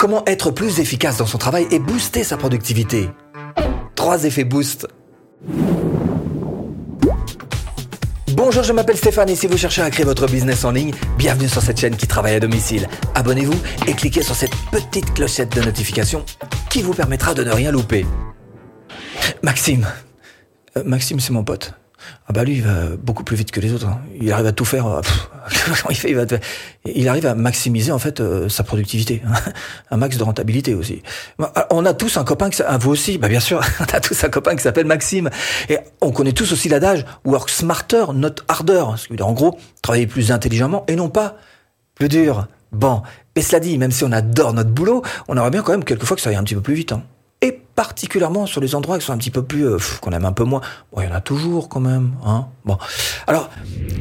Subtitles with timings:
[0.00, 3.10] Comment être plus efficace dans son travail et booster sa productivité
[3.96, 4.88] Trois effets boost.
[8.28, 11.50] Bonjour, je m'appelle Stéphane et si vous cherchez à créer votre business en ligne, bienvenue
[11.50, 12.88] sur cette chaîne qui travaille à domicile.
[13.14, 16.24] Abonnez-vous et cliquez sur cette petite clochette de notification
[16.70, 18.06] qui vous permettra de ne rien louper.
[19.42, 19.86] Maxime.
[20.78, 21.74] Euh, Maxime, c'est mon pote.
[22.28, 23.86] Ah bah lui, il va beaucoup plus vite que les autres.
[23.86, 24.00] hein.
[24.20, 24.86] Il arrive à tout faire.
[24.86, 25.00] euh,
[25.90, 26.10] il fait
[26.84, 29.22] il, arrive à maximiser en fait euh, sa productivité,
[29.90, 31.02] un max de rentabilité aussi.
[31.38, 34.00] Bah, On a tous un copain, s'a- ah, vous aussi, bah bien sûr, on a
[34.00, 35.30] tous un copain qui s'appelle Maxime.
[35.68, 38.84] Et on connaît tous aussi l'adage work smarter, not harder.
[39.10, 41.36] Dire en gros, travailler plus intelligemment et non pas
[41.94, 42.46] plus dur.
[42.72, 43.02] Bon,
[43.36, 46.16] mais cela dit, même si on adore notre boulot, on aimerait bien quand même quelquefois
[46.16, 46.92] que ça aille un petit peu plus vite.
[46.92, 47.02] hein.
[47.42, 50.32] Et particulièrement sur les endroits qui sont un petit peu plus, euh, qu'on aime un
[50.32, 50.60] peu moins.
[50.92, 52.12] Bon, il y en a toujours quand même.
[52.24, 52.76] Hein bon,
[53.26, 53.48] alors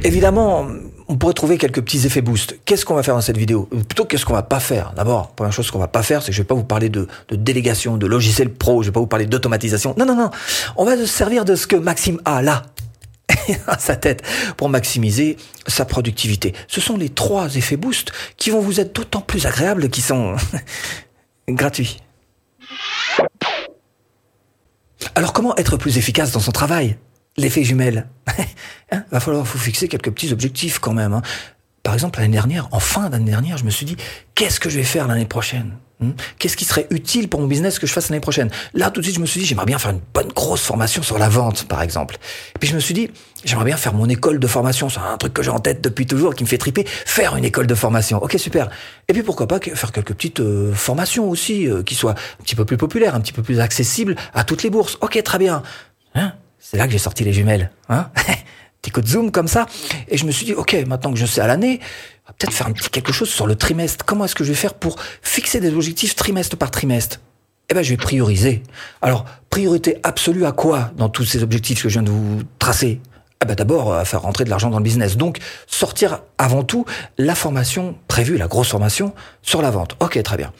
[0.03, 0.67] évidemment,
[1.07, 2.59] on pourrait trouver quelques petits effets boost.
[2.65, 3.67] Qu'est-ce qu'on va faire dans cette vidéo?
[3.71, 4.93] Ou Plutôt, qu'est-ce qu'on va pas faire?
[4.95, 7.07] D'abord, première chose qu'on va pas faire, c'est que je vais pas vous parler de,
[7.31, 8.83] délégation, de logiciel pro.
[8.83, 9.95] Je vais pas vous parler d'automatisation.
[9.97, 10.29] Non, non, non.
[10.75, 12.63] On va se servir de ce que Maxime a là
[13.67, 14.21] dans sa tête
[14.55, 16.53] pour maximiser sa productivité.
[16.67, 20.35] Ce sont les trois effets boost qui vont vous être d'autant plus agréables qu'ils sont
[21.49, 22.01] gratuits.
[25.19, 26.95] Alors comment être plus efficace dans son travail
[27.35, 28.07] L'effet jumelle?
[28.93, 31.11] Hein Va falloir vous fixer quelques petits objectifs quand même.
[31.11, 31.21] hein.
[31.83, 33.97] Par exemple, l'année dernière, en fin d'année dernière, je me suis dit,
[34.33, 35.73] qu'est-ce que je vais faire l'année prochaine?
[36.37, 38.49] Qu'est-ce qui serait utile pour mon business que je fasse l'année prochaine?
[38.73, 41.03] Là, tout de suite, je me suis dit, j'aimerais bien faire une bonne grosse formation
[41.03, 42.17] sur la vente, par exemple.
[42.59, 43.11] Puis je me suis dit,
[43.43, 44.87] j'aimerais bien faire mon école de formation.
[44.89, 46.85] C'est un truc que j'ai en tête depuis toujours, qui me fait triper.
[46.87, 48.23] Faire une école de formation.
[48.23, 48.69] Ok, super.
[49.09, 52.55] Et puis pourquoi pas faire quelques petites euh, formations aussi, euh, qui soient un petit
[52.55, 54.97] peu plus populaires, un petit peu plus accessibles à toutes les bourses.
[55.01, 55.63] Ok, très bien.
[56.15, 56.33] Hein?
[56.59, 57.71] C'est là que j'ai sorti les jumelles.
[57.89, 58.09] Hein?
[58.81, 59.67] De zoom comme ça.
[60.07, 61.79] Et je me suis dit, ok, maintenant que je sais à l'année,
[62.25, 64.03] on va peut-être faire un petit quelque chose sur le trimestre.
[64.03, 67.19] Comment est-ce que je vais faire pour fixer des objectifs trimestre par trimestre?
[67.69, 68.63] Eh ben, je vais prioriser.
[69.01, 72.99] Alors, priorité absolue à quoi dans tous ces objectifs que je viens de vous tracer?
[73.43, 75.17] Eh ben d'abord, à faire rentrer de l'argent dans le business.
[75.17, 75.37] Donc,
[75.67, 76.85] sortir avant tout
[77.17, 79.95] la formation prévue, la grosse formation sur la vente.
[79.99, 80.51] Ok, très bien.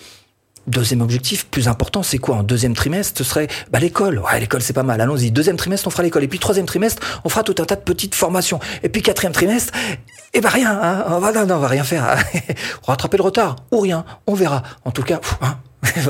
[0.70, 2.36] Deuxième objectif, plus important, c'est quoi?
[2.36, 4.20] En deuxième trimestre, ce serait bah, l'école.
[4.20, 5.02] Ouais, l'école, c'est pas mal.
[5.02, 5.32] Allons-y.
[5.32, 6.24] Deuxième trimestre, on fera l'école.
[6.24, 8.60] Et puis troisième trimestre, on fera tout un tas de petites formations.
[8.84, 9.74] Et puis quatrième trimestre,
[10.34, 10.80] eh ben rien.
[10.80, 12.18] Hein on va, non, on va rien faire.
[12.86, 14.06] rattraper le retard ou rien.
[14.28, 14.62] On verra.
[14.86, 15.58] En tout cas, pff, hein,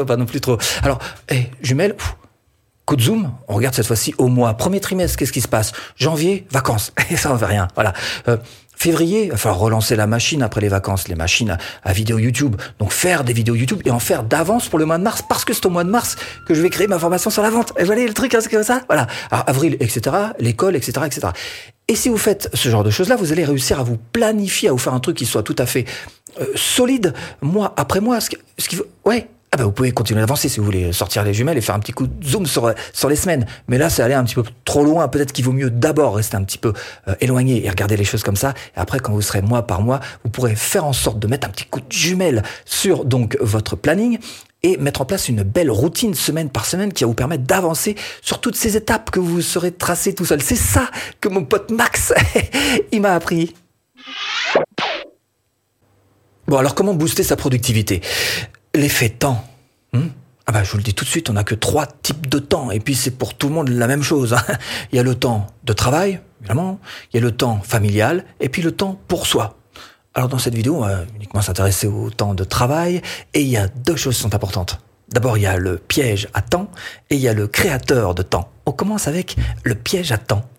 [0.06, 0.58] pas non plus trop.
[0.84, 1.00] Alors,
[1.30, 1.96] eh, jumelles.
[2.86, 4.56] Coup de zoom, on regarde cette fois-ci au mois.
[4.56, 5.72] Premier trimestre, qu'est-ce qui se passe?
[5.96, 6.92] Janvier, vacances.
[7.12, 7.70] Et ça, on fait rien.
[7.76, 7.94] Voilà.
[8.28, 8.36] Euh,
[8.80, 12.56] février, il va relancer la machine après les vacances, les machines à, à vidéo YouTube.
[12.80, 15.44] Donc faire des vidéos YouTube et en faire d'avance pour le mois de mars, parce
[15.44, 16.16] que c'est au mois de mars
[16.48, 17.74] que je vais créer ma formation sur la vente.
[17.78, 19.08] Et voyez le truc, hein, comme ça Voilà.
[19.32, 21.28] Alors, avril, etc., l'école, etc., etc.
[21.90, 24.72] Et si vous faites ce genre de choses-là, vous allez réussir à vous planifier, à
[24.72, 25.86] vous faire un truc qui soit tout à fait
[26.40, 28.22] euh, solide, mois après mois.
[28.22, 29.28] Ce qui, ce qui, ouais,
[29.60, 31.92] bah vous pouvez continuer d'avancer si vous voulez sortir les jumelles et faire un petit
[31.92, 33.46] coup de zoom sur, sur les semaines.
[33.68, 35.06] Mais là, c'est aller un petit peu trop loin.
[35.10, 36.72] Peut-être qu'il vaut mieux d'abord rester un petit peu
[37.10, 38.54] euh, éloigné et regarder les choses comme ça.
[38.78, 41.46] Et après, quand vous serez mois par mois, vous pourrez faire en sorte de mettre
[41.46, 44.20] un petit coup de jumelle sur donc votre planning
[44.64, 47.96] et mettre en place une belle routine semaine par semaine qui va vous permettre d'avancer
[48.22, 50.42] sur toutes ces étapes que vous serez tracées tout seul.
[50.42, 50.90] C'est ça
[51.20, 52.14] que mon pote Max,
[52.94, 53.54] il m'a appris.
[56.48, 58.00] Bon, alors comment booster sa productivité?
[58.74, 59.49] L'effet temps.
[59.94, 60.10] Hmm
[60.50, 62.40] ah bah je vous le dis tout de suite, on n'a que trois types de
[62.40, 62.72] temps.
[62.72, 64.34] Et puis c'est pour tout le monde la même chose.
[64.34, 64.42] hein.
[64.92, 66.80] Il y a le temps de travail, évidemment.
[67.14, 68.26] Il y a le temps familial.
[68.40, 69.60] Et puis le temps pour soi.
[70.16, 73.04] Alors dans cette vidéo, on va uniquement s'intéresser au temps de travail.
[73.36, 74.80] Et il y a deux choses qui sont importantes.
[75.10, 76.72] D'abord, il y a le piège à temps
[77.12, 78.50] et il y a le créateur de temps.
[78.66, 80.50] On commence avec le piège à temps.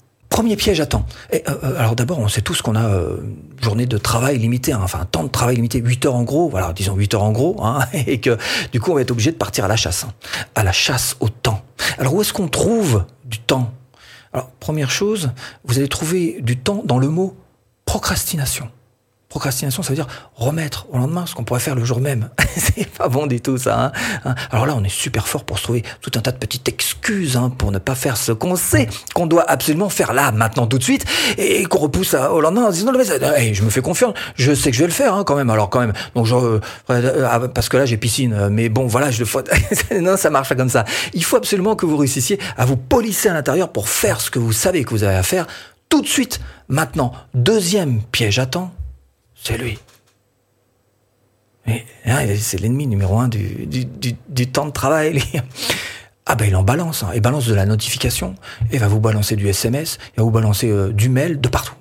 [0.41, 3.85] Premier piège à euh, euh, alors d'abord, on sait tous qu'on a euh, une journée
[3.85, 6.73] de travail limitée, hein, enfin un temps de travail limité, 8 heures en gros, voilà,
[6.73, 8.39] disons 8 heures en gros, hein, et que
[8.73, 10.15] du coup on va être obligé de partir à la chasse, hein,
[10.55, 11.63] à la chasse au temps.
[11.99, 13.71] Alors où est-ce qu'on trouve du temps?
[14.33, 15.31] Alors première chose,
[15.65, 17.37] vous allez trouver du temps dans le mot
[17.85, 18.71] procrastination.
[19.31, 22.31] Procrastination, ça veut dire remettre au lendemain ce qu'on pourrait faire le jour même.
[22.57, 23.85] c'est pas bon du tout, ça.
[23.85, 23.93] Hein
[24.25, 26.69] Hein Alors là, on est super fort pour se trouver tout un tas de petites
[26.69, 30.67] excuses hein, pour ne pas faire ce qu'on sait qu'on doit absolument faire là, maintenant,
[30.67, 31.05] tout de suite,
[31.39, 34.53] et qu'on repousse au lendemain en disant, non, mais hey, je me fais confiance, je
[34.53, 35.51] sais que je vais le faire hein, quand même.
[35.51, 36.61] Alors quand même, donc genre, euh,
[36.91, 40.31] euh, ah, parce que là j'ai piscine, euh, mais bon, voilà, je le non, ça
[40.31, 40.85] marche pas comme ça.
[41.15, 44.39] Il faut absolument que vous réussissiez à vous polisser à l'intérieur pour faire ce que
[44.39, 45.47] vous savez que vous avez à faire
[45.89, 47.13] tout de suite, maintenant.
[47.35, 48.73] Deuxième piège à temps,
[49.43, 49.79] c'est lui.
[52.07, 55.23] Hein, c'est l'ennemi numéro un du, du, temps de travail.
[56.27, 57.11] Ah ben il en balance, hein.
[57.15, 58.37] il balance de la notification,
[58.71, 61.75] il va vous balancer du SMS, il va vous balancer euh, du mail de partout.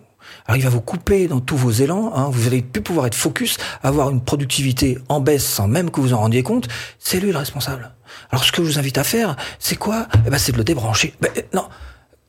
[0.47, 2.29] Alors il va vous couper dans tous vos élans, hein.
[2.31, 6.13] vous allez plus pouvoir être focus, avoir une productivité en baisse sans même que vous
[6.13, 6.67] en rendiez compte.
[6.97, 7.91] C'est lui le responsable.
[8.31, 10.07] Alors ce que je vous invite à faire, c'est quoi?
[10.25, 11.13] Eh ben, C'est de le débrancher.
[11.21, 11.67] Ben, non,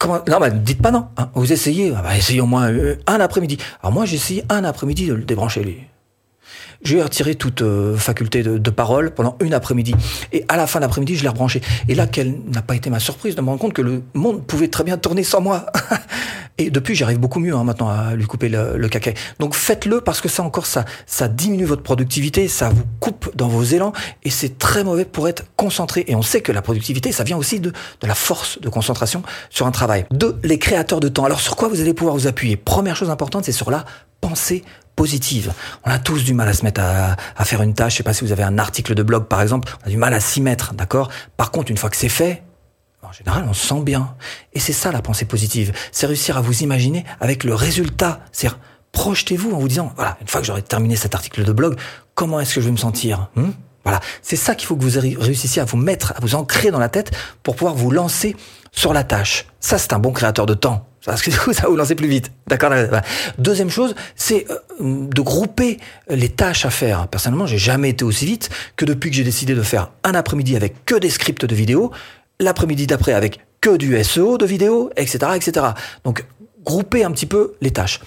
[0.01, 1.09] Comment Non, bah, dites pas non.
[1.19, 1.29] Hein.
[1.35, 3.59] Vous essayez, ah bah, essayez au moins euh, un après-midi.
[3.83, 5.83] Alors moi, j'ai essayé un après-midi de le débrancher, lui.
[6.83, 9.95] J'ai retiré toute euh, faculté de, parole pendant une après-midi.
[10.33, 11.61] Et à la fin de l'après-midi, je l'ai rebranché.
[11.89, 14.47] Et là, quelle n'a pas été ma surprise de me rendre compte que le monde
[14.47, 15.67] pouvait très bien tourner sans moi.
[16.59, 18.91] Et depuis, j'arrive beaucoup mieux hein, maintenant à lui couper le, le.
[19.39, 23.49] Donc faites-le parce que ça encore, ça, ça diminue votre productivité, ça vous coupe dans
[23.49, 23.93] vos élans
[24.25, 26.05] et c'est très mauvais pour être concentré.
[26.07, 29.23] Et on sait que la productivité, ça vient aussi de, de la force de concentration
[29.49, 30.05] sur un travail.
[30.11, 31.25] Deux, les créateurs de temps.
[31.25, 32.57] Alors sur quoi vous allez pouvoir vous appuyer?
[32.57, 33.87] Première chose importante, c'est sur la
[34.21, 34.63] pensée
[35.01, 35.55] positive.
[35.87, 37.95] On a tous du mal à se mettre à, faire une tâche.
[37.95, 39.73] Je sais pas si vous avez un article de blog, par exemple.
[39.83, 41.09] On a du mal à s'y mettre, d'accord?
[41.39, 42.43] Par contre, une fois que c'est fait,
[43.01, 44.15] en général, on se sent bien.
[44.53, 45.73] Et c'est ça la pensée positive.
[45.91, 48.21] C'est réussir à vous imaginer avec le résultat.
[48.31, 48.59] C'est-à-dire,
[48.93, 51.79] projetez-vous en vous disant, voilà, une fois que j'aurai terminé cet article de blog,
[52.15, 53.53] comment est-ce que je vais me sentir hmm?
[53.85, 56.79] Voilà, c'est ça qu'il faut que vous réussissiez à vous mettre, à vous ancrer dans
[56.79, 57.13] la tête
[57.43, 58.37] pour pouvoir vous lancer
[58.71, 59.47] sur la tâche.
[59.61, 60.90] Ça, c'est un bon créateur de temps.
[61.01, 62.31] Ça va vous lancer plus vite.
[62.47, 62.73] D'accord
[63.39, 67.09] Deuxième chose, c'est euh, de grouper les tâches à faire.
[67.09, 70.57] Personnellement, j'ai jamais été aussi vite que depuis que j'ai décidé de faire un après-midi
[70.57, 71.91] avec que des scripts de vidéos
[72.41, 75.67] l'après-midi d'après avec que du SEO de vidéo, etc., etc.
[76.05, 76.25] Donc,
[76.65, 78.01] groupez un petit peu les tâches.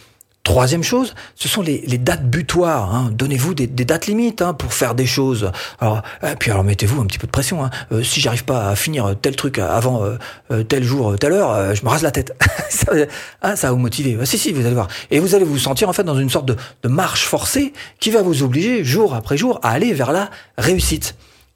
[0.43, 2.93] Troisième chose, ce sont les, dates butoirs.
[2.93, 3.11] Hein.
[3.13, 5.51] Donnez-vous des, dates limites hein, pour faire des choses.
[5.79, 7.63] Alors, euh, puis alors mettez-vous un petit peu de pression.
[7.63, 7.69] Hein.
[7.93, 11.81] Euh, si j'arrive pas à finir tel truc avant euh, tel jour, telle heure, je
[11.85, 12.35] me rase la tête.
[12.69, 12.91] ça,
[13.41, 14.17] hein, ça va vous motiver.
[14.25, 14.89] si, si, vous allez voir.
[15.11, 16.57] Et vous allez vous sentir en fait dans une sorte de
[16.89, 21.15] marche forcée qui va vous obliger jour après jour à aller vers la réussite.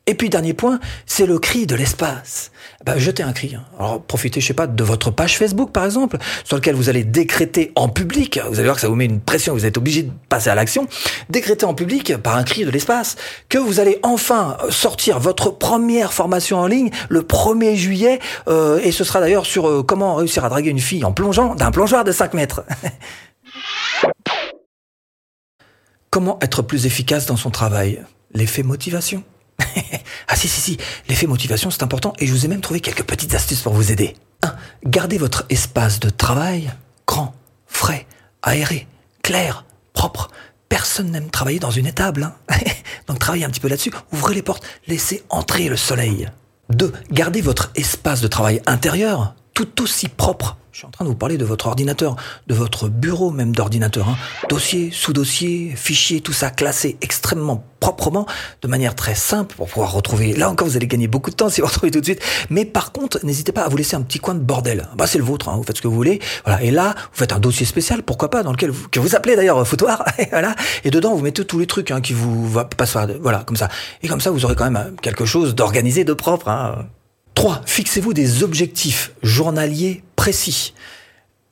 [0.09, 2.51] Et puis dernier point, c'est le cri de l'espace.
[2.85, 3.55] Bah, jetez un cri.
[3.55, 3.65] Hein.
[3.77, 7.03] Alors profitez, je sais pas, de votre page Facebook par exemple, sur lequel vous allez
[7.03, 8.39] décréter en public.
[8.47, 10.55] Vous allez voir que ça vous met une pression, vous êtes obligé de passer à
[10.55, 10.87] l'action.
[11.29, 13.17] Décréter en public par un cri de l'espace
[13.49, 18.93] que vous allez enfin sortir votre première formation en ligne le 1er juillet, euh, et
[18.93, 22.05] ce sera d'ailleurs sur euh, comment réussir à draguer une fille en plongeant d'un plongeoir
[22.05, 22.63] de 5 mètres.
[26.09, 28.01] comment être plus efficace dans son travail?
[28.33, 29.23] L'effet motivation.
[30.27, 30.77] ah si, si, si,
[31.07, 33.91] l'effet motivation, c'est important et je vous ai même trouvé quelques petites astuces pour vous
[33.91, 34.15] aider.
[34.43, 34.55] 1.
[34.85, 36.71] Gardez votre espace de travail
[37.05, 37.33] grand,
[37.65, 38.05] frais,
[38.41, 38.87] aéré,
[39.23, 40.29] clair, propre.
[40.69, 42.33] Personne n'aime travailler dans une étable.
[42.49, 42.57] Hein
[43.07, 46.29] Donc travaillez un petit peu là-dessus, ouvrez les portes, laissez entrer le soleil.
[46.69, 46.91] 2.
[47.11, 51.15] Gardez votre espace de travail intérieur tout aussi propre je suis en train de vous
[51.15, 52.15] parler de votre ordinateur,
[52.45, 54.09] de votre bureau même d'ordinateur.
[54.09, 54.15] Hein.
[54.47, 58.27] Dossier, sous-dossier, fichier, tout ça classé extrêmement proprement,
[58.61, 60.35] de manière très simple pour pouvoir retrouver.
[60.35, 62.21] Là encore, vous allez gagner beaucoup de temps si vous retrouvez tout de suite.
[62.51, 64.87] Mais par contre, n'hésitez pas à vous laisser un petit coin de bordel.
[64.95, 66.19] Bah, c'est le vôtre, hein, vous faites ce que vous voulez.
[66.45, 66.61] Voilà.
[66.61, 69.35] Et là, vous faites un dossier spécial, pourquoi pas, dans lequel vous, que vous appelez
[69.35, 70.05] d'ailleurs foutoir.
[70.29, 70.55] voilà.
[70.83, 72.99] Et dedans, vous mettez tous les trucs hein, qui vous va passer.
[73.19, 73.67] Voilà, comme ça.
[74.03, 76.49] Et comme ça, vous aurez quand même quelque chose d'organisé, de propre.
[76.49, 76.85] Hein.
[77.37, 77.61] 3.
[77.67, 80.73] Fixez-vous des objectifs journaliers précis.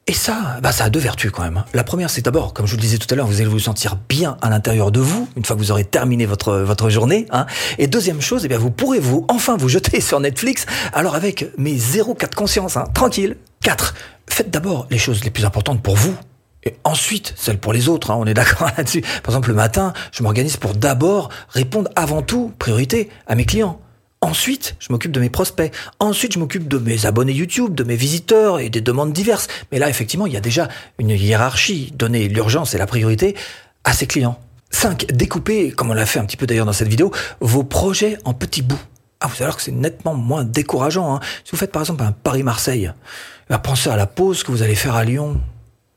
[0.08, 1.58] Et ça, bah ça a deux vertus quand même.
[1.58, 1.66] Hein.
[1.76, 3.60] La première, c'est d'abord, comme je vous le disais tout à l'heure, vous allez vous
[3.60, 7.28] sentir bien à l'intérieur de vous une fois que vous aurez terminé votre votre journée.
[7.30, 7.46] Hein.
[7.78, 10.66] Et deuxième chose, eh bien vous pourrez vous enfin vous jeter sur Netflix.
[10.92, 13.38] Alors avec mes 0,4 conscience, hein, tranquille.
[13.62, 13.94] 4.
[14.26, 16.16] Faites d'abord les choses les plus importantes pour vous.
[16.64, 19.02] Et ensuite, celles pour les autres, hein, on est d'accord là-dessus.
[19.02, 23.80] Par exemple, le matin, je m'organise pour d'abord répondre avant tout, priorité, à mes clients.
[24.26, 25.72] Ensuite, je m'occupe de mes prospects.
[26.00, 29.48] Ensuite, je m'occupe de mes abonnés YouTube, de mes visiteurs et des demandes diverses.
[29.72, 31.94] Mais là, effectivement, il y a déjà une hiérarchie.
[31.96, 33.36] Donner l'urgence et la priorité
[33.84, 34.40] à ses clients.
[34.72, 35.06] 5.
[35.14, 38.34] Découpez, comme on l'a fait un petit peu d'ailleurs dans cette vidéo, vos projets en
[38.34, 38.82] petits bouts.
[39.20, 41.14] Ah, vous allez voir que c'est nettement moins décourageant.
[41.14, 41.20] Hein.
[41.44, 42.92] Si vous faites par exemple un Paris-Marseille,
[43.52, 45.40] eh pensez à la pause que vous allez faire à Lyon,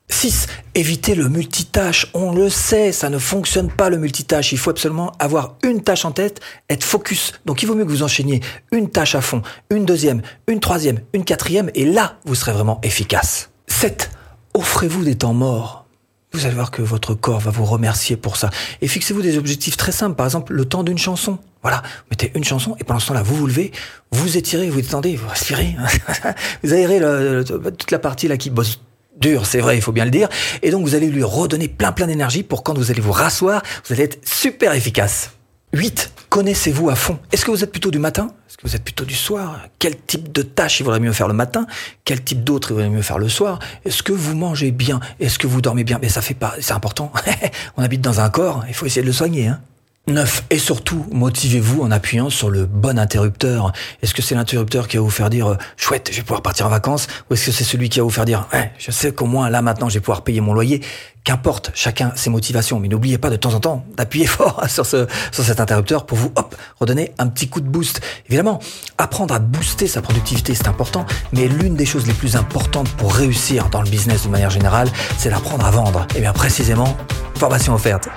[0.08, 0.46] 6.
[0.74, 2.08] Évitez le multitâche.
[2.14, 4.52] On le sait, ça ne fonctionne pas le multitâche.
[4.52, 7.32] Il faut absolument avoir une tâche en tête, être focus.
[7.46, 8.40] Donc il vaut mieux que vous enchaîniez
[8.72, 12.80] une tâche à fond, une deuxième, une troisième, une quatrième, et là, vous serez vraiment
[12.82, 13.50] efficace.
[13.66, 14.10] 7.
[14.54, 15.86] Offrez-vous des temps morts.
[16.32, 18.50] Vous allez voir que votre corps va vous remercier pour ça.
[18.82, 20.14] Et fixez-vous des objectifs très simples.
[20.14, 21.38] Par exemple, le temps d'une chanson.
[21.62, 23.72] Voilà, vous mettez une chanson et pendant ce temps-là, vous vous levez,
[24.12, 25.74] vous étirez, vous détendez, vous respirez.
[26.62, 27.00] vous aérez
[27.44, 28.78] toute la partie là qui bosse
[29.20, 30.28] dur, c'est vrai, il faut bien le dire.
[30.62, 33.62] Et donc vous allez lui redonner plein plein d'énergie pour quand vous allez vous rasseoir,
[33.86, 35.32] vous allez être super efficace.
[35.74, 36.12] 8.
[36.30, 37.18] Connaissez-vous à fond.
[37.30, 38.30] Est-ce que vous êtes plutôt du matin?
[38.48, 39.66] Est-ce que vous êtes plutôt du soir?
[39.78, 41.66] Quel type de tâche il vaudrait mieux faire le matin?
[42.04, 43.58] Quel type d'autre il vaudrait mieux faire le soir?
[43.84, 45.00] Est-ce que vous mangez bien?
[45.20, 45.98] Est-ce que vous dormez bien?
[46.00, 47.12] Mais ça fait pas, c'est important.
[47.76, 49.48] On habite dans un corps, il faut essayer de le soigner.
[49.48, 49.60] Hein
[50.08, 53.72] Neuf, et surtout, motivez-vous en appuyant sur le bon interrupteur.
[54.02, 56.64] Est-ce que c'est l'interrupteur qui va vous faire dire euh, chouette, je vais pouvoir partir
[56.64, 59.12] en vacances, ou est-ce que c'est celui qui va vous faire dire ouais, je sais
[59.12, 60.82] qu'au moins là maintenant je vais pouvoir payer mon loyer.
[61.24, 65.06] Qu'importe, chacun ses motivations, mais n'oubliez pas de temps en temps d'appuyer fort sur sur
[65.30, 68.00] cet interrupteur pour vous hop redonner un petit coup de boost.
[68.28, 68.60] Évidemment,
[68.96, 73.12] apprendre à booster sa productivité c'est important, mais l'une des choses les plus importantes pour
[73.12, 74.88] réussir dans le business de manière générale,
[75.18, 76.06] c'est d'apprendre à vendre.
[76.16, 76.96] Et bien précisément,
[77.34, 78.08] formation offerte.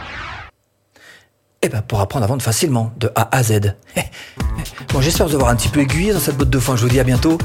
[1.63, 3.75] Eh ben, pour apprendre à vendre facilement, de A à Z.
[4.93, 6.75] bon, j'espère vous avoir un petit peu aiguillé dans cette botte de foin.
[6.75, 7.37] Je vous dis à bientôt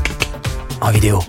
[0.80, 1.20] en vidéo.